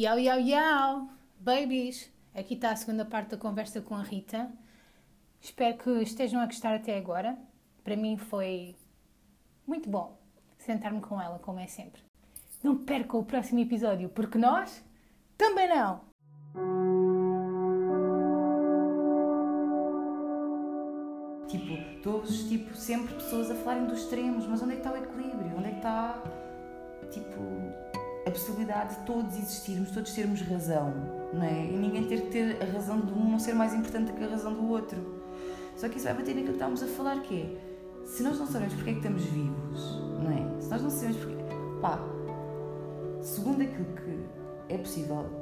[0.00, 1.10] Yau, yau, yau!
[1.38, 2.10] Babies!
[2.34, 4.50] Aqui está a segunda parte da conversa com a Rita.
[5.38, 7.36] Espero que estejam a gostar até agora.
[7.84, 8.74] Para mim foi
[9.66, 10.18] muito bom
[10.56, 12.00] sentar-me com ela, como é sempre.
[12.62, 14.82] Não percam o próximo episódio, porque nós
[15.36, 16.00] também não!
[21.46, 24.96] Tipo, todos, tipo, sempre pessoas a falarem dos extremos, mas onde é que está o
[24.96, 25.58] equilíbrio?
[25.58, 26.22] Onde é que está,
[27.10, 27.89] tipo,
[28.30, 30.94] a possibilidade de todos existirmos, todos termos razão,
[31.32, 31.66] não é?
[31.66, 34.28] E ninguém ter que ter a razão de um não ser mais importante que a
[34.28, 35.20] razão do outro.
[35.76, 38.46] Só que isso vai bater naquilo que estávamos a falar, que é, se nós não
[38.46, 40.60] sabemos porque é que estamos vivos, não é?
[40.60, 41.40] Se nós não sabemos porque...
[41.80, 41.98] Pá,
[43.20, 45.40] segundo aquilo que é possível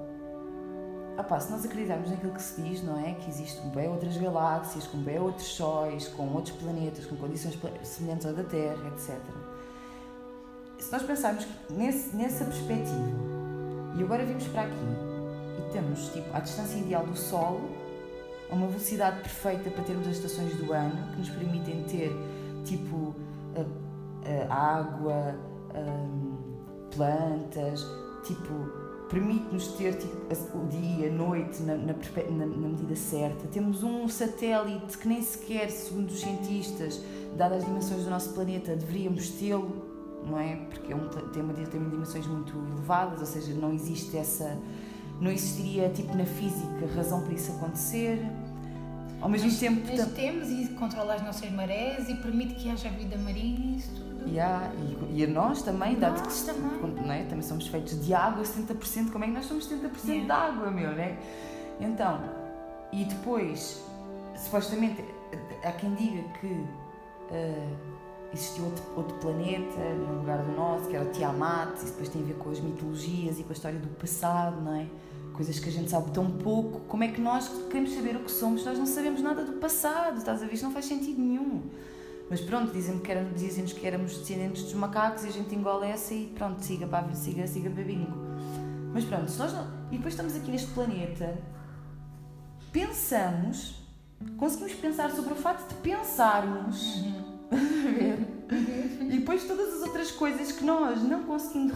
[1.18, 3.12] Opa, se nós acreditarmos naquilo que se diz, não é?
[3.14, 8.24] Que existem bem outras galáxias, com bem outros sóis, com outros planetas, com condições semelhantes
[8.24, 9.18] à da Terra, etc.
[10.88, 13.12] Se nós pensarmos nesse, nessa perspectiva,
[13.94, 14.74] e agora vimos para aqui,
[15.58, 17.60] e temos tipo, a distância ideal do Sol,
[18.50, 22.10] a uma velocidade perfeita para termos as estações do ano, que nos permitem ter
[22.64, 23.14] tipo
[23.54, 25.36] a, a água,
[25.74, 27.86] a, plantas,
[28.24, 30.16] tipo permite-nos ter tipo,
[30.56, 33.46] o dia, a noite na, na, na, medida certa.
[33.48, 36.98] Temos um satélite que nem sequer, segundo os cientistas,
[37.36, 40.56] dadas as dimensões do nosso planeta, deveríamos tê-lo, não é?
[40.68, 44.56] Porque é um, tem, uma, tem dimensões muito elevadas, ou seja, não existe essa.
[45.20, 48.24] não existiria, tipo, na física, razão para isso acontecer.
[49.20, 49.80] Ao mesmo mas, tempo.
[49.86, 53.90] Mas temos e controla as nossas marés e permite que haja vida marinha e isso
[53.94, 54.28] tudo.
[54.28, 57.04] Yeah, e, e a nós também, dado nós que também.
[57.04, 57.24] Não é?
[57.24, 60.24] também somos feitos de água 70%, como é que nós somos 70% yeah.
[60.24, 61.18] de água, meu, né?
[61.80, 62.20] Então,
[62.92, 63.82] e depois,
[64.36, 65.04] supostamente,
[65.64, 67.97] há quem diga que uh,
[68.32, 72.24] existiu outro, outro planeta no lugar do nosso, que era Tiamat, isso depois tem a
[72.24, 74.86] ver com as mitologias e com a história do passado, não é?
[75.32, 76.80] Coisas que a gente sabe tão pouco.
[76.80, 78.64] Como é que nós queremos saber o que somos?
[78.64, 80.54] Nós não sabemos nada do passado, estás a ver?
[80.54, 81.62] Isto não faz sentido nenhum.
[82.28, 85.86] Mas pronto, dizem-nos que, éramos, dizem que éramos descendentes dos macacos e a gente engole
[85.86, 88.12] essa e pronto, siga para siga, siga para bingo.
[88.92, 89.66] Mas pronto, se nós não...
[89.90, 91.38] E depois estamos aqui neste planeta,
[92.70, 93.76] pensamos,
[94.36, 96.96] conseguimos pensar sobre o facto de pensarmos.
[96.96, 97.27] Uhum.
[99.00, 101.74] e depois todas as outras coisas que nós não conseguimos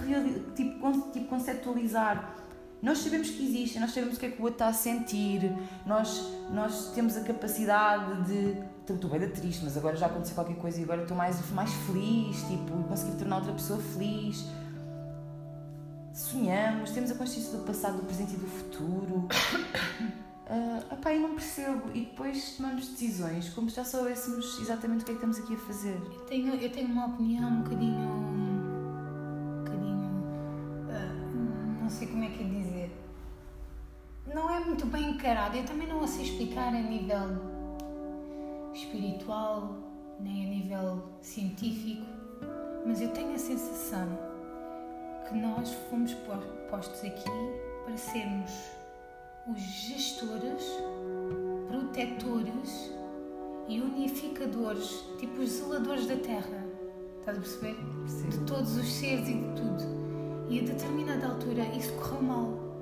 [0.55, 2.43] tipo, tipo, conceptualizar
[2.83, 5.57] nós sabemos que existem, nós sabemos o que é que o outro está a sentir,
[5.87, 8.61] nós, nós temos a capacidade de.
[8.93, 11.73] Estou bem da triste, mas agora já aconteceu qualquer coisa e agora estou mais, mais
[11.73, 14.45] feliz, tipo, conseguir tornar outra pessoa feliz.
[16.13, 19.29] Sonhamos, temos a consciência do passado, do presente e do futuro.
[20.49, 21.91] Uh, epá, eu não percebo.
[21.95, 25.55] E depois tomamos decisões como se já soubéssemos exatamente o que é que estamos aqui
[25.55, 26.01] a fazer.
[26.13, 28.09] Eu tenho, eu tenho uma opinião um bocadinho.
[28.09, 30.09] um bocadinho.
[30.89, 33.03] Uh, não sei como é que é dizer
[34.35, 35.57] não é muito bem encarado.
[35.57, 37.53] Eu também não a sei explicar a nível
[38.75, 39.75] espiritual,
[40.21, 42.07] nem a nível científico,
[42.87, 44.09] mas eu tenho a sensação
[45.29, 46.15] que nós fomos
[46.71, 47.31] postos aqui
[47.85, 48.51] para sermos
[49.49, 50.65] os gestores,
[51.69, 52.93] protetores
[53.69, 56.67] e unificadores, tipo os zeladores da Terra.
[57.21, 57.77] Estás a perceber?
[58.07, 58.29] Sim.
[58.29, 60.49] De todos os seres e de tudo.
[60.49, 62.73] E a determinada altura isso correu mal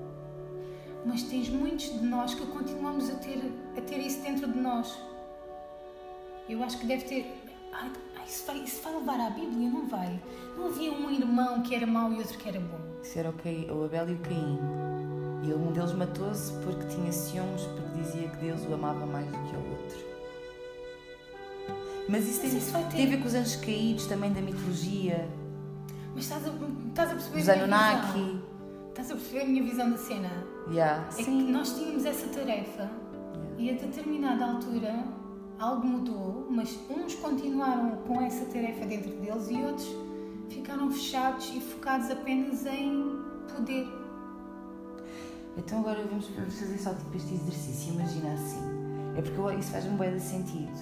[1.05, 3.41] mas tens muitos de nós que continuamos a ter,
[3.77, 4.99] a ter isso dentro de nós.
[6.49, 7.43] Eu acho que deve ter.
[7.73, 7.91] Ai,
[8.27, 9.71] isso, vai, isso vai levar à Bíblia?
[9.71, 10.21] Não vai.
[10.57, 12.81] Não havia um irmão que era mau e outro que era bom.
[13.03, 14.90] Isso era o, Caim, o Abel e o Caim.
[15.43, 19.39] E um deles matou-se porque tinha ciúmes, porque dizia que Deus o amava mais do
[19.39, 20.11] que o outro.
[22.09, 22.85] Mas isso, tem, isso ter...
[22.97, 25.29] tem a ver com os anjos caídos também da mitologia.
[26.15, 26.51] Mas estás a,
[26.89, 27.41] estás a perceber?
[27.41, 28.41] Os Anunnaki.
[28.89, 30.31] Estás a perceber a minha visão da cena?
[30.71, 31.07] Yeah.
[31.09, 31.47] É Sim.
[31.47, 32.91] que nós tínhamos essa tarefa
[33.57, 33.57] yeah.
[33.59, 35.05] e a determinada altura
[35.59, 39.89] algo mudou, mas uns continuaram com essa tarefa dentro deles e outros
[40.49, 43.21] ficaram fechados e focados apenas em
[43.55, 44.00] poder.
[45.61, 48.61] Então agora vamos, fazer só tipo este exercício, imagina assim.
[49.17, 50.73] É porque isso faz um bem de sentido.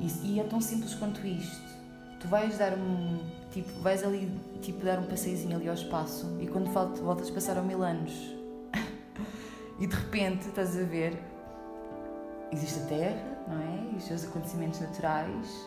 [0.00, 1.76] E, e é tão simples quanto isto.
[2.20, 3.18] Tu vais dar um
[3.56, 4.30] Tipo, vais ali,
[4.60, 8.12] tipo, dar um passeiozinho ali ao espaço e quando voltas passaram mil anos.
[9.80, 11.18] e de repente, estás a ver,
[12.52, 13.92] existe a Terra, não é?
[13.94, 15.66] E os seus acontecimentos naturais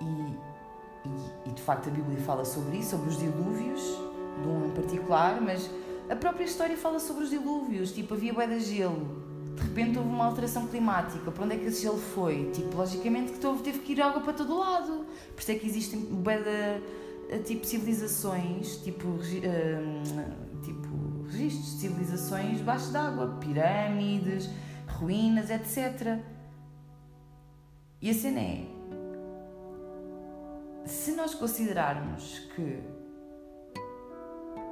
[0.00, 3.80] e, e, e de facto a Bíblia fala sobre isso, sobre os dilúvios,
[4.42, 5.70] de um em particular, mas
[6.10, 9.22] a própria história fala sobre os dilúvios, tipo, havia bué de gelo,
[9.54, 12.50] de repente houve uma alteração climática, para onde é que esse gelo foi?
[12.52, 15.04] Tipo, logicamente que teve que ir água para todo lado.
[15.34, 22.58] Por isso é que existem bué de, tipo civilizações, tipo, uh, tipo registros de civilizações
[22.58, 24.48] debaixo d'água, pirâmides,
[24.86, 26.18] ruínas, etc.
[28.00, 28.64] E a cena é,
[30.86, 32.78] se nós considerarmos que,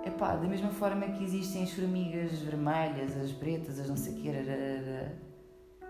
[0.06, 4.16] epá, da mesma forma que existem as formigas vermelhas, as pretas, as não sei o
[4.16, 4.28] que,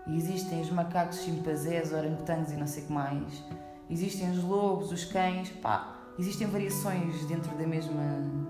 [0.07, 3.43] e existem os macacos chimpanzés, orangotangos e não sei o que mais,
[3.89, 8.47] existem os lobos, os cães, pá, existem variações dentro da mesma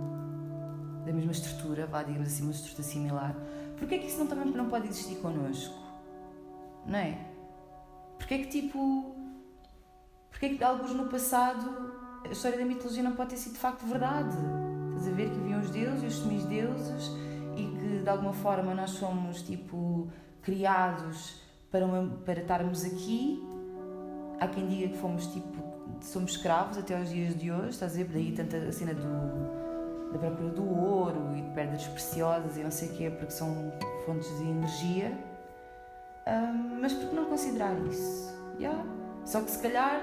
[1.05, 3.35] da mesma estrutura, vá, digamos assim, uma estrutura similar.
[3.77, 5.73] Porquê é que isso não, também não pode existir connosco?
[6.85, 7.17] Não é?
[8.17, 9.15] Porquê é que, tipo...
[10.29, 11.93] Porquê é que, alguns no passado,
[12.25, 14.35] a história da mitologia não pode ter sido de facto verdade?
[14.97, 17.11] Estás a ver que haviam os deuses e os semi-deuses
[17.55, 20.07] e que, de alguma forma, nós somos, tipo,
[20.41, 21.39] criados
[21.71, 23.39] para, uma, para estarmos aqui.
[24.39, 25.63] Há quem diga que fomos, tipo,
[26.01, 28.05] somos escravos até aos dias de hoje, estás a ver?
[28.05, 32.71] Daí tanta a cena do, da procura do ouro e de pedras preciosas e não
[32.71, 33.71] sei o quê, porque são
[34.03, 35.15] fontes de energia.
[36.27, 38.35] Um, mas por que não considerar isso?
[38.59, 38.83] Yeah.
[39.25, 40.01] Só que se calhar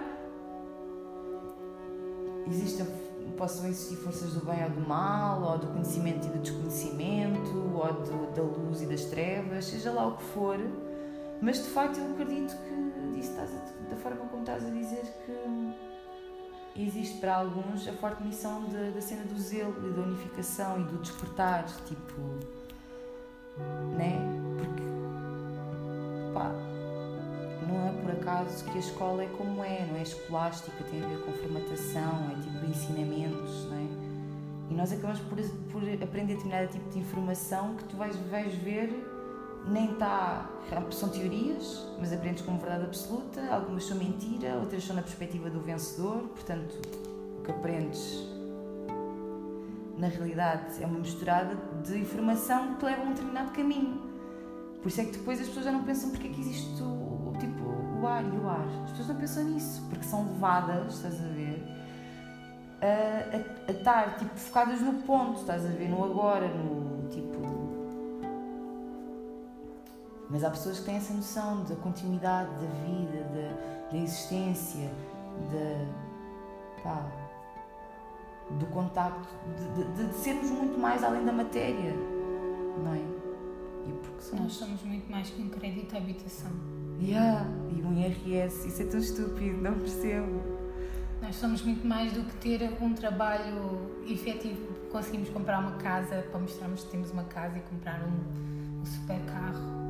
[2.47, 2.87] existem,
[3.37, 7.93] possam existir forças do bem ou do mal, ou do conhecimento e do desconhecimento, ou
[7.93, 10.59] do, da luz e das trevas, seja lá o que for,
[11.41, 16.83] mas de facto eu acredito que estás a, da forma como estás a dizer que
[16.83, 20.85] existe para alguns a forte missão de, da cena do zelo e da unificação e
[20.85, 22.21] do despertar, tipo,
[23.97, 24.19] né?
[24.59, 24.83] Porque,
[26.33, 26.51] pá,
[27.75, 31.09] não é por acaso que a escola é como é, não é escolástica, tem a
[31.09, 33.87] ver com formatação, é tipo ensinamentos, não é?
[34.71, 35.39] E nós acabamos por,
[35.71, 38.89] por aprender determinado tipo de informação que tu vais, vais ver
[39.69, 40.51] nem está.
[40.91, 45.61] São teorias, mas aprendes como verdade absoluta, algumas são mentira, outras são na perspectiva do
[45.61, 46.75] vencedor, portanto,
[47.39, 48.27] o que aprendes
[49.99, 54.03] na realidade é uma misturada de informação que te leva a um determinado caminho.
[54.83, 56.75] Por isso é que depois as pessoas já não pensam porque é que existe
[58.05, 58.67] o, ar e o ar.
[58.85, 61.63] As pessoas não pensam nisso, porque são levadas, estás a ver,
[62.81, 67.65] a, a, a estar tipo, focadas no ponto, estás a ver, no agora, no tipo
[70.31, 74.91] mas há pessoas que têm essa noção da continuidade da vida, da, da existência,
[75.53, 77.07] da, pá,
[78.59, 79.29] do contacto,
[79.77, 81.95] de, de, de, sermos muito mais além da matéria,
[82.83, 82.99] não é?
[83.87, 84.45] E porque somos...
[84.45, 86.51] Nós somos muito mais que um crédito à habitação.
[87.01, 87.47] Yeah,
[87.77, 90.43] e um IRS, isso é tão estúpido, não percebo.
[91.21, 96.41] Nós somos muito mais do que ter um trabalho efetivo, conseguimos comprar uma casa para
[96.41, 99.85] mostrarmos que temos uma casa e comprar um, um super carro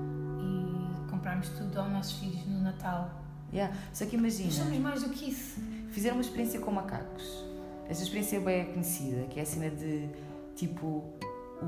[1.24, 3.10] comprarmos tudo aos nossos filhos no Natal.
[3.50, 3.74] Yeah.
[3.94, 4.44] Só que imagina.
[4.44, 5.58] Nós somos mais do que isso.
[5.90, 7.44] Fizeram uma experiência com macacos.
[7.88, 10.08] Essa experiência é bem conhecida, que é a cena de
[10.54, 11.04] tipo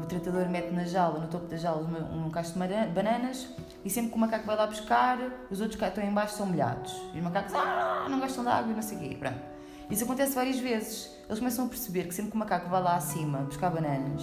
[0.02, 3.48] o tratador mete na jaula, no topo da jaula, um, um cacho de bananas
[3.84, 5.18] e sempre que o macaco vai lá buscar,
[5.50, 6.92] os outros que estão em baixo são molhados.
[7.14, 9.16] E os macacos ah, não gastam de água e não sei o quê.
[9.18, 9.38] Pronto.
[9.90, 11.10] Isso acontece várias vezes.
[11.28, 14.22] Eles começam a perceber que sempre que o macaco vai lá acima buscar bananas,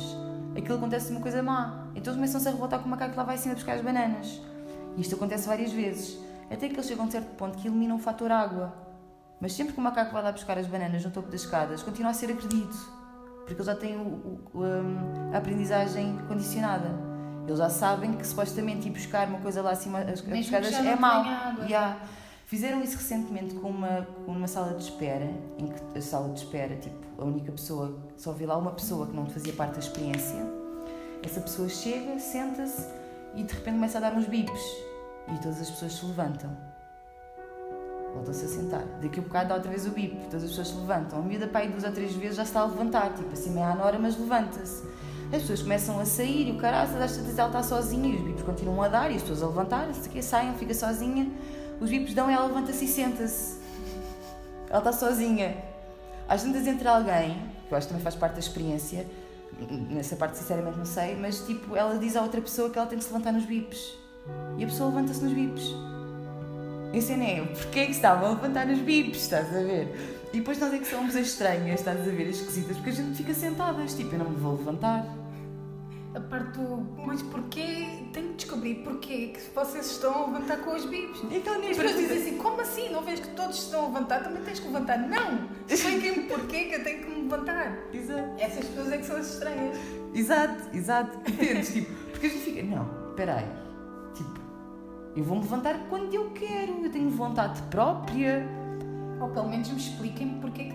[0.57, 1.87] aquilo acontece uma coisa má.
[1.95, 4.41] Então eles começam-se a revoltar com o macaco que lá vai acima buscar as bananas.
[4.97, 6.19] E isto acontece várias vezes,
[6.51, 8.73] até que eles chegam a um certo ponto que eliminam o fator água.
[9.39, 12.11] Mas sempre que o macaco vai lá buscar as bananas no topo das escadas, continua
[12.11, 12.75] a ser agredido,
[13.45, 14.63] porque eles já têm o, o,
[15.33, 16.89] a aprendizagem condicionada.
[17.45, 20.95] Eles já sabem que supostamente ir buscar uma coisa lá acima as, as escadas é
[20.95, 21.23] mau.
[21.65, 21.99] Yeah.
[22.45, 26.39] Fizeram isso recentemente com uma, com uma sala de espera, em que a sala de
[26.39, 29.79] espera, tipo, a única pessoa, só vi lá uma pessoa que não fazia parte da
[29.79, 30.45] experiência.
[31.23, 32.87] Essa pessoa chega, senta-se
[33.35, 34.61] e de repente começa a dar uns bips
[35.33, 36.72] e todas as pessoas se levantam.
[38.13, 38.83] Voltam-se a sentar.
[39.01, 41.19] Daqui a bocado dá outra vez o bip, todas as pessoas se levantam.
[41.19, 43.75] A miúda para aí duas ou três vezes já está a levantar, tipo assim meia
[43.75, 44.83] hora, mas levanta-se.
[45.31, 48.43] As pessoas começam a sair e o caralho, esta ela está sozinha e os bips
[48.43, 51.27] continuam a dar e as pessoas a levantar-se, saem, fica sozinha.
[51.81, 53.59] Os bips dão ela levanta-se e senta-se.
[54.69, 55.57] Ela está sozinha.
[56.27, 59.07] Às vezes entra alguém, que eu acho que também faz parte da experiência,
[59.89, 62.97] nessa parte sinceramente não sei, mas tipo, ela diz à outra pessoa que ela tem
[62.97, 63.97] que se levantar nos bips.
[64.57, 65.73] E a pessoa levanta-se nos bips.
[66.93, 70.27] E a cena é, porquê é que estavam a levantar nos bips, estás a ver?
[70.31, 72.93] E depois nós é que somos as estranhas, estás a ver, as esquisitas, porque a
[72.93, 75.05] gente fica sentadas, tipo, eu não me vou levantar
[76.15, 80.75] a parte do mas porquê, tenho que descobrir porquê que vocês estão a levantar com
[80.75, 81.19] os bibs.
[81.31, 82.89] Então, nem as pessoas dizem assim, como assim?
[82.89, 84.23] Não vês que todos estão a levantar?
[84.23, 84.99] Também tens que levantar.
[84.99, 85.49] Não!
[85.67, 87.77] Expliquem-me porquê que eu tenho que me levantar.
[87.93, 88.29] Exato.
[88.37, 89.77] Essas pessoas é que são as estranhas.
[90.13, 91.17] Exato, exato.
[91.27, 91.73] Entendes?
[91.73, 93.45] tipo, porque a gente fica, não, espera aí.
[93.45, 93.62] Tipo,
[95.15, 98.45] eu vou-me levantar quando eu quero, eu tenho vontade própria.
[99.19, 100.71] Ou pelo menos me expliquem porque que,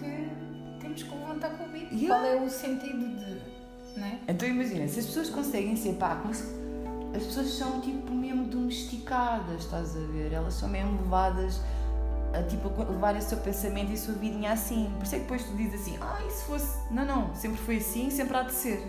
[0.00, 1.88] que temos que levantar com o bib.
[1.92, 2.08] Yeah.
[2.08, 3.56] Qual é o sentido de
[3.98, 4.18] não é?
[4.28, 9.96] Então imagina, se as pessoas conseguem ser pá, as pessoas são tipo mesmo domesticadas, estás
[9.96, 10.32] a ver?
[10.32, 11.60] Elas são mesmo levadas
[12.34, 14.90] a tipo levar o seu pensamento e a sua vidinha assim.
[14.98, 16.78] Por isso é que depois tu dizes assim, ah, e se fosse.
[16.90, 18.82] Não, não, sempre foi assim, sempre há de ser.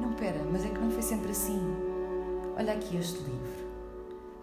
[0.00, 1.60] Não, pera, mas é que não foi sempre assim.
[2.56, 3.61] Olha aqui este livro.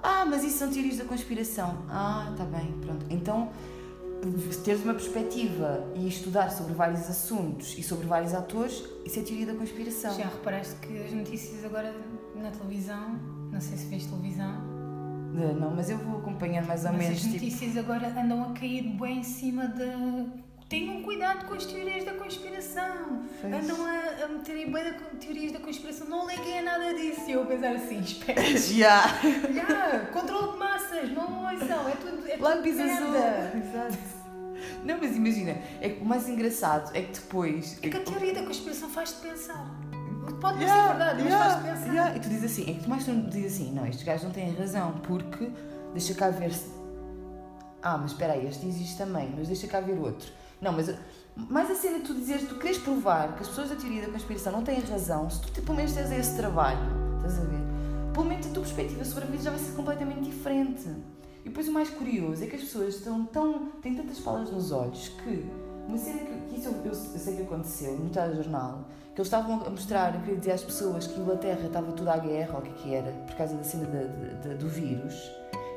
[0.02, 1.78] Ah, mas isso são teorias da conspiração.
[1.90, 3.06] Ah, tá bem, pronto.
[3.10, 3.50] Então,
[4.64, 9.46] teres uma perspectiva e estudar sobre vários assuntos e sobre vários atores, isso é teoria
[9.48, 10.16] da conspiração.
[10.18, 11.94] Já reparaste que as notícias agora
[12.36, 13.20] na televisão,
[13.52, 14.54] não sei se vês televisão,
[15.60, 17.18] Não, mas eu vou acompanhando mais ou mas menos.
[17.18, 20.49] as Tipo, notícias agora andam a cair bem em cima da.
[20.70, 23.24] Tenham cuidado com as teorias da conspiração.
[23.42, 23.54] Pois.
[23.54, 26.08] Andam a, a meterem bem da teorias da conspiração.
[26.08, 27.22] Não liguem a nada disso.
[27.28, 28.40] E eu a pensar assim, espera.
[28.56, 29.08] Já!
[29.08, 32.28] Já, controle de massas, não ouçam, é tudo.
[32.28, 33.16] É tudo Lápis azul!
[33.16, 33.98] Exato.
[34.84, 37.80] Não, mas imagina, é que o mais engraçado é que depois.
[37.82, 39.66] É que a teoria da conspiração faz-te pensar.
[40.40, 41.94] Pode Yeah, ser verdade, mas yeah, faz-te pensar.
[41.94, 42.16] yeah.
[42.16, 44.32] E tu dizes assim, é que tu mais tu dizes assim, não, estes gajos não
[44.32, 45.50] têm razão, porque
[45.94, 46.70] deixa cá ver se.
[47.82, 50.32] Ah, mas espera aí, este existe também, mas deixa cá ver outro.
[50.62, 50.94] Não, mas
[51.36, 54.12] mais a cena de tu dizeres, tu queres provar que as pessoas da teoria da
[54.12, 56.80] conspiração não têm razão, se tu pelo menos tens esse trabalho,
[57.18, 57.60] estás a ver?
[58.14, 60.88] Pelo menos a tua perspectiva sobre a vida já vai ser completamente diferente.
[61.46, 63.70] E depois o mais curioso é que as pessoas estão tão.
[63.82, 65.46] têm tantas palas nos olhos que
[65.88, 68.86] uma cena que, que isso eu, eu, eu sei que aconteceu no telejornal,
[69.16, 72.18] que eles estavam a mostrar, querer dizer às pessoas que a Inglaterra estava tudo à
[72.18, 74.68] guerra, ou o que é que era, por causa da cena da- da- da- do
[74.68, 75.16] vírus,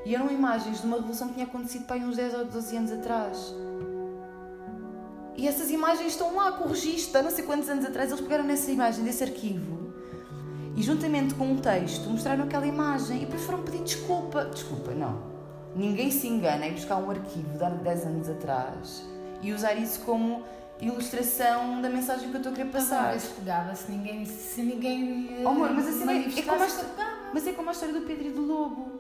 [0.05, 2.77] e eram imagens de uma revolução que tinha acontecido para aí uns 10 ou 12
[2.77, 3.55] anos atrás.
[5.43, 8.21] E essas imagens estão lá com o registro, há não sei quantos anos atrás, eles
[8.23, 9.93] pegaram nessa imagem, desse arquivo,
[10.77, 14.45] e juntamente com um texto mostraram aquela imagem, e depois foram pedir desculpa.
[14.45, 15.21] Desculpa, não.
[15.75, 19.03] Ninguém se engana em buscar um arquivo de há 10 anos atrás
[19.43, 20.45] e usar isso como
[20.81, 23.03] ilustração da mensagem que eu estou a querer passar.
[23.03, 24.25] Talvez pegava se ninguém.
[24.25, 26.67] Se ninguém eh, Oh, amor, mas assim é- é como pegava.
[27.35, 28.93] Mas é como a história do Pedro e do Lobo,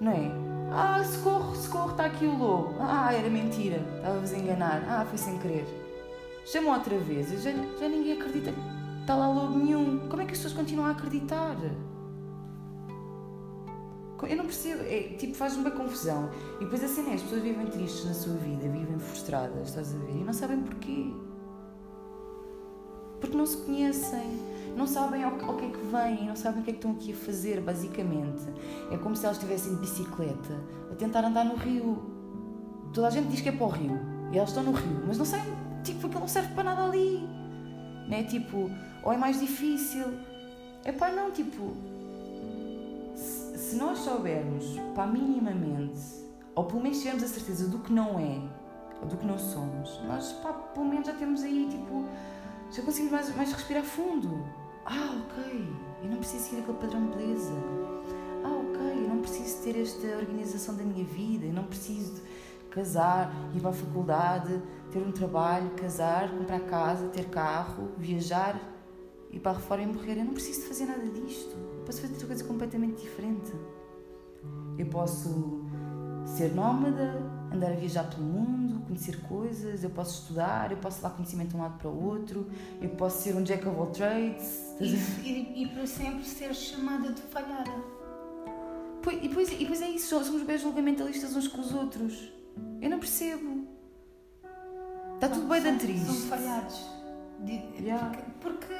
[0.00, 0.30] não é?
[0.70, 2.74] Ah, socorro, socorro, está aqui o lobo.
[2.78, 4.82] Ah, era mentira, estava-vos a enganar.
[4.86, 5.64] Ah, foi sem querer.
[6.50, 8.60] Chamam outra vez, e já, já ninguém acredita que
[9.02, 10.08] está lá lobo nenhum.
[10.08, 11.56] Como é que as pessoas continuam a acreditar?
[14.26, 16.30] Eu não percebo, é, tipo, faz-me uma confusão.
[16.56, 19.98] E depois assim é, as pessoas vivem tristes na sua vida, vivem frustradas, estás a
[19.98, 20.16] ver?
[20.16, 21.12] E não sabem porquê.
[23.20, 24.40] Porque não se conhecem,
[24.74, 26.92] não sabem ao, ao que é que vêm, não sabem o que é que estão
[26.92, 28.42] aqui a fazer, basicamente.
[28.90, 32.02] É como se elas estivessem de bicicleta a tentar andar no rio.
[32.94, 33.98] Toda a gente diz que é para o rio
[34.32, 37.26] e elas estão no rio, mas não sabem, tipo, aquilo não serve para nada ali.
[38.08, 38.24] Né?
[38.24, 38.70] Tipo,
[39.02, 40.06] ou é mais difícil.
[40.84, 41.74] É pá, não, tipo,
[43.14, 44.64] se, nós soubermos,
[44.94, 46.00] pá, minimamente,
[46.54, 48.40] ou pelo menos tivermos a certeza do que não é,
[49.02, 52.04] ou do que não somos, nós, pá, pelo menos já temos aí, tipo,
[52.70, 54.46] já conseguimos mais, mais respirar fundo.
[54.86, 55.68] Ah, ok,
[56.02, 57.52] eu não preciso seguir aquele padrão de beleza.
[58.44, 62.22] Ah, ok, eu não preciso ter esta organização da minha vida, eu não preciso de
[62.70, 68.58] casar, ir para a faculdade, ter um trabalho, casar, comprar casa, ter carro, viajar,
[69.30, 70.18] ir para fora e morrer.
[70.18, 71.54] Eu não preciso de fazer nada disto.
[71.56, 73.52] Eu posso fazer outra coisa completamente diferente.
[74.78, 75.62] Eu posso
[76.24, 77.22] ser nómada,
[77.52, 81.56] andar a viajar pelo mundo, conhecer coisas, eu posso estudar, eu posso dar conhecimento de
[81.56, 82.46] um lado para o outro,
[82.80, 84.74] eu posso ser um jack of all trades.
[84.80, 84.86] E,
[85.28, 87.70] e, e para sempre ser chamada de falhada.
[89.02, 92.30] Pois- E depois, e depois é isso, somos bem julgamentalistas uns com os outros.
[92.80, 93.66] Eu não percebo.
[95.14, 96.06] Está tudo bem da triste.
[96.06, 96.86] São falhados.
[97.40, 98.12] De- Yeah.
[98.40, 98.74] Porque.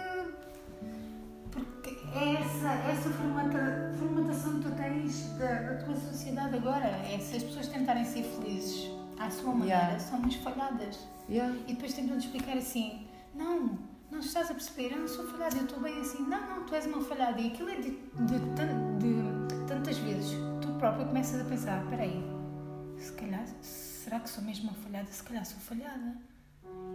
[1.51, 6.87] Porque, é essa, essa formata, formatação que tu tens da, da tua sociedade agora.
[6.87, 9.99] É se as pessoas tentarem ser felizes à sua maneira, Yeah.
[9.99, 10.99] são muito falhadas.
[11.29, 11.55] Yeah.
[11.67, 13.79] E depois tentam-te explicar assim: não,
[14.11, 16.23] não estás a perceber, eu não sou falhada, eu estou bem assim.
[16.23, 17.41] Não, não, tu és uma falhada.
[17.41, 22.03] E aquilo é de, de, tan- de tantas vezes tu própria começas a pensar: espera
[22.03, 22.23] aí,
[22.99, 25.09] se calhar, será que sou mesmo uma falhada?
[25.11, 26.17] Se calhar sou falhada.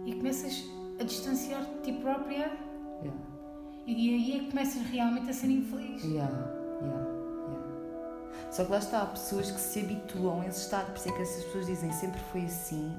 [0.04, 0.64] E começas
[1.00, 2.52] a distanciar-te de ti própria
[3.02, 3.20] Yeah.
[3.86, 6.02] e aí é que começas realmente a ser infeliz.
[6.04, 6.30] Yeah,
[6.80, 7.06] yeah,
[7.50, 8.50] yeah.
[8.50, 11.12] Só que lá está, há pessoas que se habituam a esse estado, por isso é
[11.12, 12.94] que essas pessoas dizem sempre foi assim,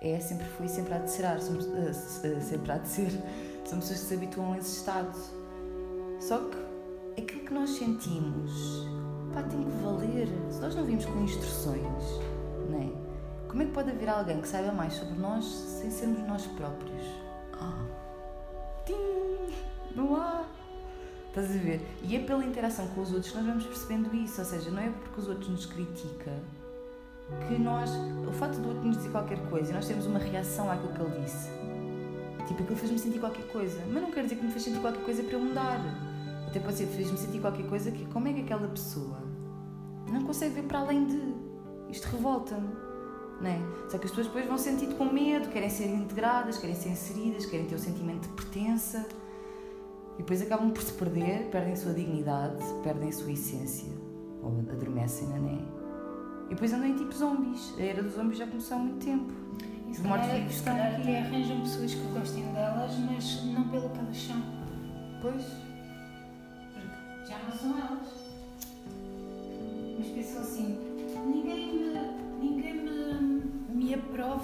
[0.00, 1.90] é, sempre foi, sempre há de ser, somos, eh,
[2.24, 3.10] eh, sempre há de ser.
[3.66, 5.18] São pessoas que se habituam a esse estado.
[6.20, 8.52] Só que aquilo que nós sentimos,
[9.34, 10.28] pá, tem que valer.
[10.50, 12.04] Se nós não vimos com instruções,
[12.68, 13.48] não é?
[13.48, 17.02] Como é que pode haver alguém que saiba mais sobre nós sem sermos nós próprios?
[17.54, 17.84] Ah.
[18.84, 19.54] Tim!
[19.94, 20.44] Não há!
[21.28, 21.80] Estás a ver?
[22.02, 24.40] E é pela interação com os outros que nós vamos percebendo isso.
[24.40, 26.34] Ou seja, não é porque os outros nos criticam
[27.46, 27.90] que nós.
[28.26, 31.00] O facto do outro nos dizer qualquer coisa e nós temos uma reação àquilo que
[31.02, 31.50] ele disse.
[32.46, 33.78] Tipo, aquilo fez-me sentir qualquer coisa.
[33.90, 35.80] Mas não quer dizer que me fez sentir qualquer coisa para eu mudar.
[36.46, 39.18] Até pode ser, fez-me sentir qualquer coisa que como é que aquela pessoa
[40.10, 41.35] não consegue ver para além de.
[41.96, 42.68] Isto revolta-me.
[43.40, 43.58] Não é?
[43.88, 47.46] Só que as pessoas depois vão sentir com medo, querem ser integradas, querem ser inseridas,
[47.46, 49.06] querem ter o sentimento de pertença.
[50.14, 53.90] E depois acabam por se perder, perdem a sua dignidade, perdem a sua essência.
[54.42, 55.58] Ou adormecem, não é?
[56.46, 57.74] E depois andam em tipo zombies.
[57.78, 59.32] A era dos zombies já começou há muito tempo.
[59.88, 64.42] E se calhar até arranjam pessoas que gostem delas, mas não pelo que elas são.
[65.22, 65.44] Pois.
[67.26, 68.08] Já não são elas.
[69.98, 70.95] Mas pensam assim,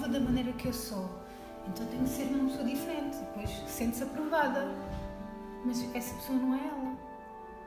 [0.07, 1.09] da maneira que eu sou.
[1.67, 3.17] Então tenho que ser uma pessoa diferente.
[3.17, 4.67] Depois sente-se aprovada.
[5.65, 6.93] Mas essa pessoa não é ela.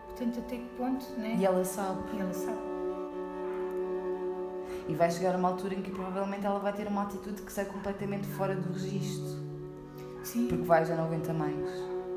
[0.06, 1.36] Portanto, até que ponto, né?
[1.38, 2.00] E ela sabe.
[2.14, 2.58] E ela sabe.
[4.88, 7.52] E vai chegar a uma altura em que provavelmente ela vai ter uma atitude que
[7.52, 9.44] sai completamente fora do registro.
[10.22, 10.46] Sim.
[10.48, 11.56] Porque vai já não aguenta mais.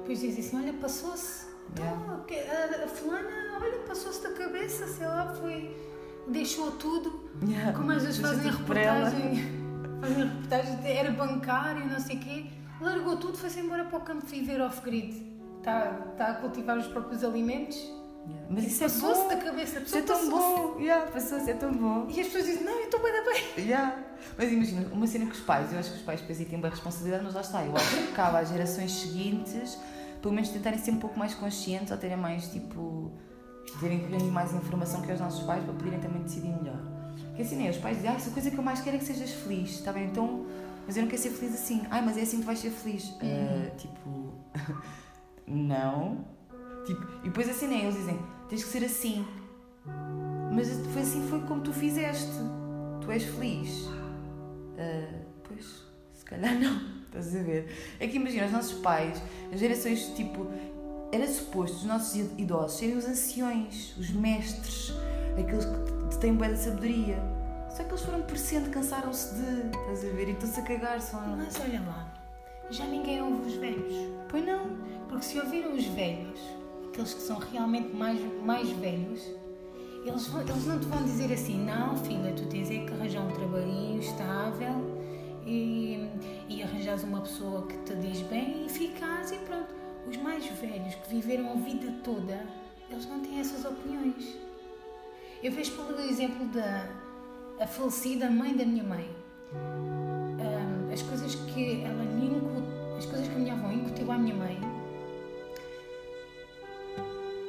[0.02, 1.48] Depois diz assim, olha, passou-se.
[1.78, 2.00] Yeah.
[2.04, 3.30] Então, que- a, a fulana,
[3.62, 5.76] olha, passou-se da cabeça, sei lá, foi.
[6.28, 7.30] deixou tudo.
[7.48, 7.74] Yeah.
[7.74, 8.58] Como às vezes fazem ela.
[8.58, 9.59] reportagem.
[10.02, 12.46] Fazem reportagem, de- era bancário, não sei o quê.
[12.82, 15.28] Largou tudo, foi-se embora para o campo viver off-grid.
[15.58, 17.76] Está tá a cultivar os próprios alimentos.
[17.76, 18.48] Yeah.
[18.50, 19.28] Mas isso é Passou-se bom.
[19.30, 20.80] da cabeça, Isso é tão bom.
[20.80, 22.08] Yeah, passou-se, é tão bom.
[22.10, 23.66] E as pessoas dizem, não, eu estou bem, bem.
[23.66, 23.98] Yeah.
[24.38, 26.70] Mas imagina, uma cena que os pais, eu acho que os pais depois têm bem
[26.72, 29.78] responsabilidade, mas lá está, eu acho que cabe às gerações seguintes,
[30.22, 33.12] pelo menos tentarem ser um pouco mais conscientes ou terem mais tipo.
[33.80, 36.80] terem mais informação que os nossos pais para poderem também decidir melhor.
[37.28, 39.06] Porque assim, né, os pais dizem, ah, essa coisa que eu mais quero é que
[39.06, 40.06] sejas feliz, está bem?
[40.06, 40.46] Então,
[40.86, 41.84] mas eu não quero ser feliz assim.
[41.90, 43.14] Ai, mas é assim que vais ser feliz.
[43.22, 44.34] Ah, tipo,
[45.48, 46.26] não.
[46.86, 49.26] Tipo, e depois assim, né, eles dizem, tens que ser assim.
[50.52, 52.32] Mas foi assim foi como tu fizeste.
[53.02, 53.88] Tu és feliz.
[54.78, 56.82] Ah, pois, se calhar não.
[57.06, 57.96] Estás a ver?
[58.00, 59.22] É que imagina, os nossos pais,
[59.54, 60.48] as gerações tipo.
[61.12, 64.94] Era suposto os nossos idosos serem os anciões, os mestres,
[65.40, 67.18] aqueles que têm boa da sabedoria.
[67.70, 69.68] Só que eles foram parecendo, cansaram-se de.
[69.68, 70.30] Estás a ver?
[70.30, 71.20] E estão-se a cagar só.
[71.38, 72.12] Mas olha lá,
[72.70, 73.94] já ninguém ouve os velhos.
[74.30, 74.78] Pois não.
[75.08, 76.40] Porque se ouviram os velhos,
[76.88, 79.22] aqueles que são realmente mais, mais velhos,
[80.06, 83.22] eles, vão- eles não te vão dizer assim, não filha, tu tens é que arranjar
[83.26, 84.76] um trabalhinho estável
[85.46, 86.08] e,
[86.48, 89.74] e arranjares uma pessoa que te diz bem e ficas e pronto.
[90.08, 92.40] Os mais velhos que viveram a vida toda,
[92.90, 94.38] eles não têm essas opiniões.
[95.42, 99.10] Eu vejo pelo exemplo da falecida mãe da minha mãe.
[99.54, 104.36] Ahm, as coisas que ela incu- as coisas que a minha avó incutiu à minha
[104.36, 104.58] mãe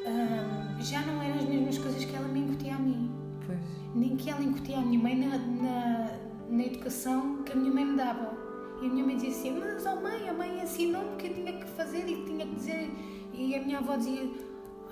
[0.07, 3.11] ahm, já não eram as mesmas coisas que ela me incutia a mim.
[3.47, 3.59] Pois.
[3.95, 6.11] Nem que ela incutia à minha mãe na, na,
[6.49, 8.39] na educação que a minha mãe me dava.
[8.83, 11.53] E a minha mãe dizia assim, mas oh mãe, a mãe ensinou-me que eu tinha
[11.53, 12.91] que fazer e que tinha que dizer.
[13.35, 14.31] E a minha avó dizia,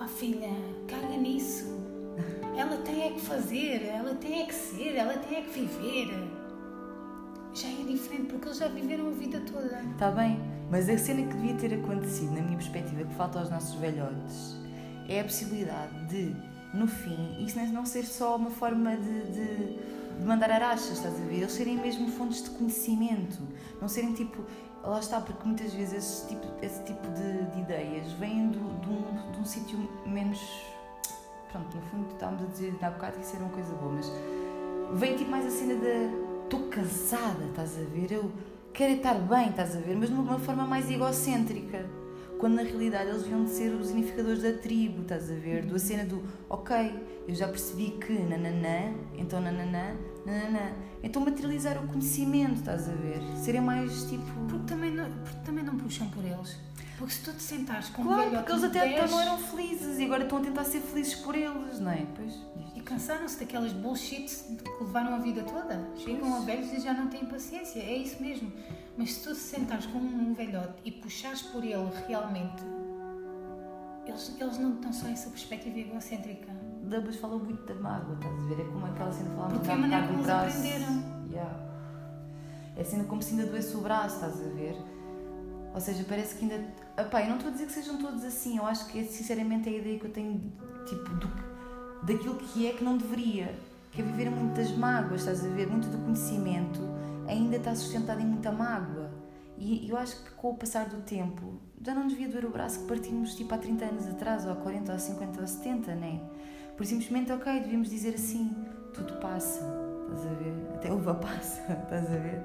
[0.01, 0.51] oh filha,
[0.87, 1.65] caga nisso.
[2.59, 6.09] Ela tem é que fazer, ela tem é que ser, ela tem é que viver.
[7.55, 9.81] Já é diferente, porque eles já viveram a vida toda.
[9.93, 13.49] Está bem, mas a cena que devia ter acontecido, na minha perspectiva, que falta aos
[13.49, 14.57] nossos velhotes,
[15.09, 16.35] é a possibilidade de,
[16.75, 19.79] no fim, isso não ser só uma forma de, de,
[20.19, 21.37] de mandar arachas, estás a ver?
[21.37, 23.39] Eles serem mesmo fontes de conhecimento,
[23.81, 24.45] não serem tipo.
[24.83, 28.89] Lá está, porque muitas vezes esse tipo, esse tipo de, de ideias vêm do, de
[28.89, 30.41] um, de um sítio menos.
[31.51, 34.13] Pronto, no fundo estávamos a dizer há bocado que isso era uma coisa boa, mas
[34.95, 36.29] vem tipo mais a cena da.
[36.45, 38.13] Estou cansada, estás a ver?
[38.13, 38.31] Eu
[38.73, 39.97] quero estar bem, estás a ver?
[39.97, 41.85] Mas de uma forma mais egocêntrica.
[42.39, 45.67] Quando na realidade eles deviam de ser os unificadores da tribo, estás a ver?
[45.67, 46.77] Do a cena do, ok,
[47.27, 50.73] eu já percebi que nananã, então nananã, nananã.
[51.03, 53.21] Então materializar o conhecimento, estás a ver?
[53.37, 54.25] Serem mais tipo.
[54.49, 56.57] Porque também não, porque também não puxam por eles.
[56.99, 59.21] Porque se tu te sentares com um Claro, velhote porque eles até 10 então não
[59.21, 62.05] eram felizes e agora estão a tentar ser felizes por eles, não é?
[62.17, 62.35] Pois.
[62.75, 65.89] E cansaram-se daquelas bullshits que levaram a vida toda.
[65.97, 67.79] Chegam a velhos e já não têm paciência.
[67.79, 68.53] É isso mesmo.
[68.97, 72.65] Mas se tu te sentares com um velhote e puxares por ele realmente,
[74.05, 76.53] eles, eles não estão só essa perspectiva egocêntrica.
[76.83, 78.61] Dubas falam muito da mágoa, estás a ver?
[78.61, 81.05] É como aquela cena falava Porque é há a maneira como eles aprenderam.
[81.31, 81.69] Yeah.
[82.77, 84.77] É cena como se ainda doesse o braço, estás a ver?
[85.75, 86.65] Ou seja, parece que ainda.
[86.97, 89.69] Epá, eu não estou a dizer que sejam todos assim, eu acho que é sinceramente
[89.69, 90.53] a ideia que eu tenho
[90.87, 91.31] tipo, do,
[92.03, 93.55] daquilo que é que não deveria.
[93.93, 95.67] Que é viver muito das mágoas, estás a ver?
[95.67, 96.81] Muito do conhecimento
[97.29, 99.11] ainda está sustentado em muita mágoa.
[99.59, 102.81] E eu acho que com o passar do tempo já não devia doer o braço
[102.81, 106.21] que partimos tipo há 30 anos atrás, ou há 40, ou 50, ou 70, né?
[106.77, 108.55] Por simplesmente, ok, devíamos dizer assim:
[108.95, 109.61] tudo passa,
[110.05, 110.55] estás a ver?
[110.75, 112.43] Até uva passa, estás a ver?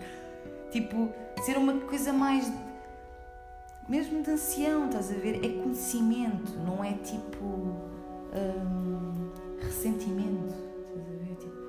[0.71, 1.09] Tipo,
[1.43, 2.51] ser uma coisa mais
[3.87, 5.43] mesmo de ancião, estás a ver?
[5.43, 10.55] É conhecimento, não é tipo hum, ressentimento,
[10.87, 11.35] estás a ver?
[11.35, 11.61] Tipo...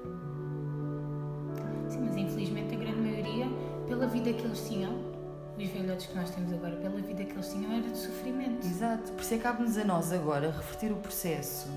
[1.90, 3.46] Sim, mas infelizmente a grande maioria,
[3.86, 5.14] pela vida que eles tinham,
[5.56, 8.66] os velhotes que nós temos agora, pela vida que eles tinham, era de sofrimento.
[8.66, 11.68] Exato, por isso é cabe-nos a nós agora reverter o processo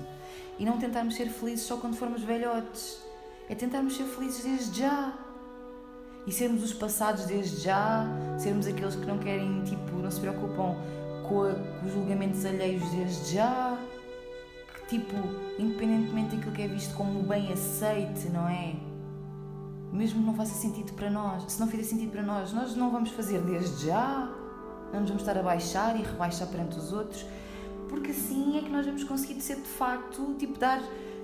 [0.58, 3.00] e não tentarmos ser felizes só quando formos velhotes.
[3.48, 5.16] É tentarmos ser felizes desde já.
[6.28, 10.76] E sermos os passados desde já, sermos aqueles que não querem, tipo, não se preocupam
[11.26, 13.78] com, a, com os julgamentos alheios desde já,
[14.74, 15.16] que, tipo,
[15.58, 18.76] independentemente daquilo que é visto como bem aceite, não é?
[19.90, 22.90] Mesmo que não faça sentido para nós, se não fizer sentido para nós, nós não
[22.90, 24.30] vamos fazer desde já,
[24.92, 27.24] não nos vamos estar a baixar e rebaixar perante os outros,
[27.88, 30.82] porque assim é que nós vamos conseguir ser de facto, tipo, dar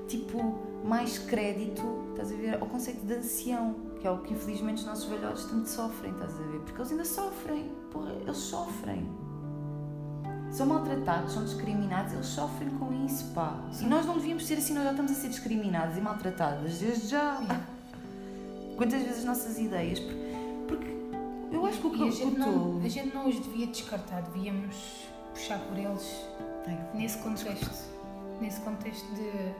[0.08, 4.80] tipo, mais crédito, estás a ver, ao conceito de ancião, que é o que infelizmente
[4.80, 6.60] os nossos velhotes tanto sofrem, estás a ver?
[6.60, 9.08] Porque eles ainda sofrem, porra, eles sofrem.
[10.50, 13.58] São maltratados, são discriminados, eles sofrem com isso, pá.
[13.72, 13.86] Sim.
[13.86, 17.08] E nós não devíamos ser assim, nós já estamos a ser discriminadas e maltratadas desde
[17.08, 17.40] já.
[18.76, 19.98] Quantas vezes as nossas ideias.
[20.68, 20.98] Porque
[21.50, 25.08] eu acho que o que a gente, não, a gente não os devia descartar, devíamos
[25.32, 26.26] puxar por eles
[26.92, 27.70] nesse contexto.
[28.38, 29.54] Nesse contexto de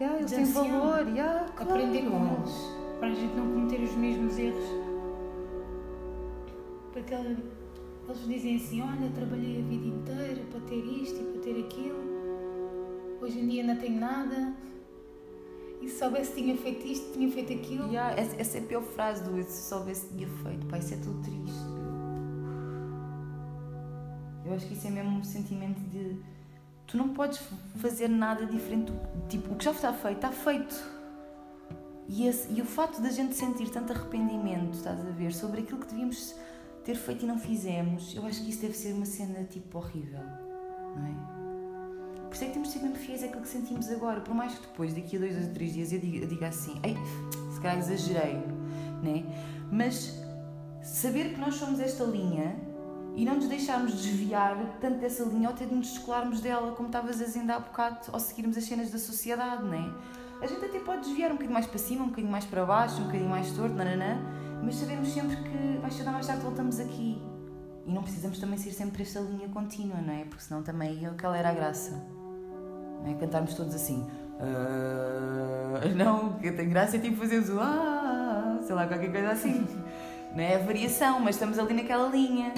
[0.00, 1.70] Yeah, eles têm valor, yeah, claro.
[1.70, 4.64] aprender com eles, para a gente não cometer os mesmos erros.
[6.92, 11.64] Porque eles dizem assim: Olha, trabalhei a vida inteira para ter isto e para ter
[11.64, 11.98] aquilo,
[13.20, 14.54] hoje em dia não tenho nada.
[15.80, 17.88] E se soubesse tinha feito isto, tinha feito aquilo.
[17.88, 20.64] Yeah, essa, essa é a pior frase do se soubesse tinha feito.
[20.66, 21.58] Pai, isso é tudo triste.
[24.46, 26.20] Eu acho que isso é mesmo um sentimento de
[26.86, 27.42] Tu não podes
[27.78, 28.92] fazer nada diferente.
[29.28, 31.01] Tipo, o que já está feito, está feito.
[32.08, 35.78] E, esse, e o facto da gente sentir tanto arrependimento, estás a ver, sobre aquilo
[35.78, 36.34] que devíamos
[36.84, 40.20] ter feito e não fizemos, eu acho que isso deve ser uma cena tipo horrível,
[40.96, 41.42] não é?
[42.28, 44.54] Por isso é que temos de ser mesmo fiéis àquilo que sentimos agora, por mais
[44.54, 46.96] que depois, daqui a dois ou três dias, eu diga, eu diga assim, ei,
[47.52, 48.38] se calhar exagerei,
[49.02, 49.24] né?
[49.70, 50.18] Mas
[50.82, 52.56] saber que nós somos esta linha
[53.14, 56.88] e não nos deixarmos desviar tanto dessa linha ou até de nos descolarmos dela, como
[56.88, 59.94] estavas a dizer há bocado, ao seguirmos as cenas da sociedade, não é?
[60.42, 63.00] A gente até pode desviar um bocadinho mais para cima, um bocadinho mais para baixo,
[63.00, 64.20] um bocadinho mais torto, nananã,
[64.60, 67.22] mas sabemos sempre que mais cedo ou mais tarde voltamos aqui.
[67.86, 70.24] E não precisamos também ser sempre esta linha contínua, não é?
[70.24, 71.92] Porque senão também aquela era a graça.
[73.02, 73.14] Não é?
[73.14, 74.04] Cantarmos todos assim.
[74.40, 79.30] Uh, não, o que tem graça é tipo fazermos o ah, sei lá, qualquer coisa
[79.30, 79.64] assim.
[80.34, 82.54] Não é a variação, mas estamos ali naquela linha.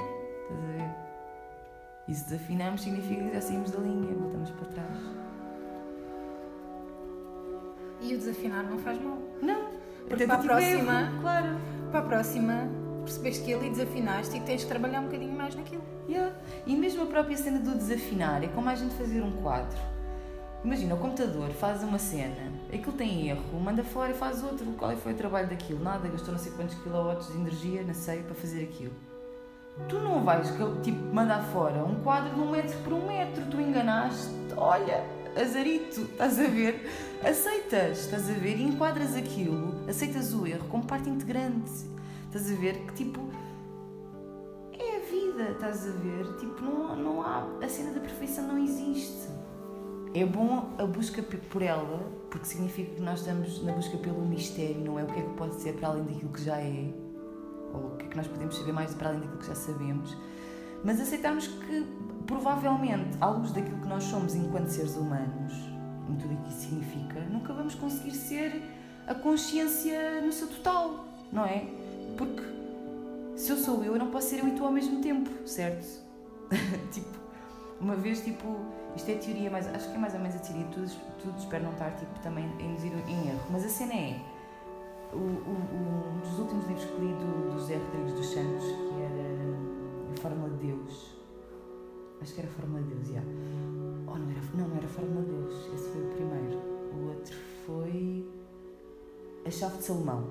[2.07, 5.13] E se desafinamos, significa que já saímos da linha, voltamos para trás.
[8.05, 9.19] E o desafinar não faz mal.
[9.40, 9.71] Não.
[10.07, 11.57] Porque para a próxima, erro, claro.
[11.90, 12.69] Para a próxima,
[13.03, 15.83] percebeste que ali desafinaste e que tens de trabalhar um bocadinho mais naquilo.
[16.09, 16.37] Yeah.
[16.67, 19.79] E mesmo a própria cena do desafinar é como a gente fazer um quadro.
[20.62, 24.67] Imagina, o computador faz uma cena, aquilo tem erro, manda fora e faz outro.
[24.79, 25.83] Qual é foi o trabalho daquilo?
[25.83, 28.93] Nada, gastou não sei quantos quilowatts de energia, não sei, para fazer aquilo
[29.88, 33.61] tu não vais tipo, mandar fora um quadro de um metro por um metro, tu
[33.61, 35.05] enganaste, olha,
[35.37, 36.88] azarito, estás a ver?
[37.23, 38.59] Aceitas, estás a ver?
[38.59, 41.70] E enquadras aquilo, aceitas o erro como parte integrante,
[42.27, 42.79] estás a ver?
[42.87, 43.29] Que tipo,
[44.73, 46.37] é a vida, estás a ver?
[46.38, 49.29] Tipo, não, não há, a cena da perfeição não existe.
[50.14, 54.81] É bom a busca por ela, porque significa que nós estamos na busca pelo mistério,
[54.81, 56.92] não é o que é que pode ser para além daquilo que já é
[57.73, 60.16] ou o que é que nós podemos saber mais para além daquilo que já sabemos,
[60.85, 61.87] mas aceitarmos que,
[62.27, 65.53] provavelmente, à luz daquilo que nós somos enquanto seres humanos,
[66.09, 68.62] em tudo o que isso significa, nunca vamos conseguir ser
[69.07, 71.66] a consciência no seu total, não é?
[72.16, 72.42] Porque
[73.37, 76.03] se eu sou eu, eu não posso ser eu e tu ao mesmo tempo, certo?
[76.92, 77.18] tipo,
[77.81, 78.57] uma vez, tipo,
[78.94, 80.90] isto é teoria, mas acho que é mais ou menos a teoria, tudo,
[81.23, 84.20] tudo espero não estar, tipo, também induzido em erro, mas a cena é
[85.12, 89.03] o, o, um dos últimos livros que li do, do José Rodrigues dos Santos, que
[89.03, 89.24] era
[90.25, 91.15] Fórmula de Deus.
[92.23, 93.13] Acho que era Fórmula de Deus, já.
[93.13, 93.31] Yeah.
[94.07, 95.75] Oh, não era, não, não era Fórmula de Deus.
[95.75, 96.59] Esse foi o primeiro.
[96.95, 98.27] O outro foi
[99.45, 100.25] A Chave de Salomão.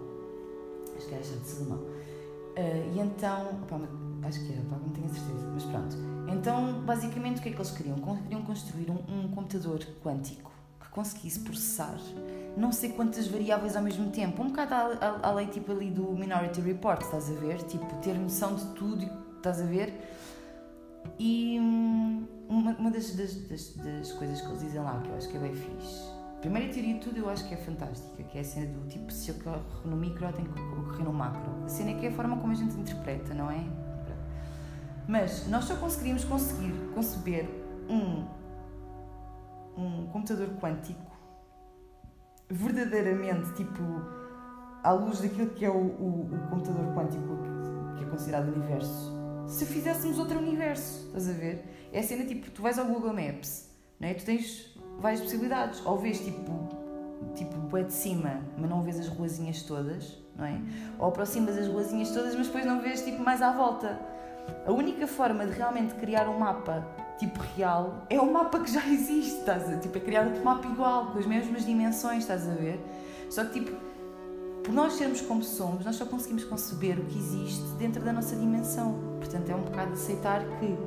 [0.98, 1.78] Acho que era a Chave de Salomão.
[1.78, 3.82] Uh, e então, opa,
[4.28, 5.96] acho que era, opa, não tenho certeza, mas pronto.
[6.28, 7.98] Então, basicamente, o que é que eles queriam?
[8.24, 10.52] Queriam construir um, um computador quântico
[10.82, 12.00] que conseguisse processar
[12.58, 14.42] não sei quantas variáveis ao mesmo tempo.
[14.42, 14.74] Um bocado
[15.22, 17.62] à, lei tipo ali do Minority Report, estás a ver?
[17.64, 19.08] Tipo, ter noção de tudo,
[19.44, 19.94] estás a ver?
[21.20, 25.16] E hum, uma, uma das, das, das, das, coisas que eles dizem lá, que eu
[25.16, 26.10] acho que é bem fixe.
[26.38, 28.88] A primeira teoria de tudo eu acho que é fantástica, que é a cena do
[28.88, 31.64] tipo, se ocorre no micro, tem que ocorrer no macro.
[31.66, 33.64] A cena é que é a forma como a gente interpreta, não é?
[35.08, 37.50] Mas nós só conseguiríamos conseguir conceber
[37.90, 38.26] um,
[39.78, 41.12] um computador quântico
[42.50, 43.84] verdadeiramente, tipo,
[44.82, 47.38] à luz daquilo que é o, o, o computador quântico
[47.98, 51.64] que é considerado universo, se fizéssemos outro universo, estás a ver?
[51.92, 54.14] É a cena tipo, tu vais ao Google Maps, não é?
[54.14, 56.52] Tu tens várias possibilidades, ou vês tipo,
[57.36, 60.60] tipo, é de cima, mas não vês as ruazinhas todas, não é?
[61.00, 64.00] Ou aproximas as ruazinhas todas, mas depois não vês tipo mais à volta.
[64.66, 66.86] A única forma de realmente criar um mapa
[67.18, 70.68] tipo real é o mapa que já existe, estás a Tipo, é criar outro mapa
[70.68, 72.80] igual, com as mesmas dimensões, estás a ver?
[73.30, 73.93] Só que tipo,
[74.64, 78.36] por nós sermos como somos, nós só conseguimos conceber o que existe dentro da nossa
[78.36, 78.98] dimensão.
[79.20, 80.78] Portanto, é um bocado aceitar que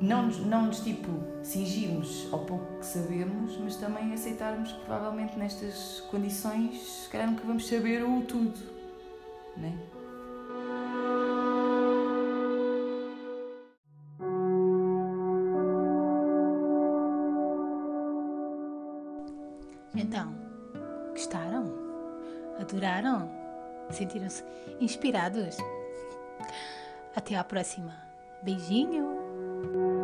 [0.00, 1.08] não, não nos tipo
[1.42, 7.44] cingirmos ao pouco que sabemos, mas também aceitarmos que provavelmente nestas condições, se calhar nunca
[7.44, 8.58] vamos saber o tudo,
[9.56, 9.74] né?
[22.80, 23.28] Adoraram?
[23.90, 24.42] Sentiram-se
[24.80, 25.58] inspirados?
[27.14, 27.94] Até à próxima.
[28.42, 29.99] Beijinho!